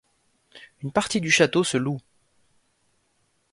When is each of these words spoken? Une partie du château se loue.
Une 0.81 0.91
partie 0.91 1.21
du 1.21 1.29
château 1.29 1.63
se 1.63 1.77
loue. 1.77 2.01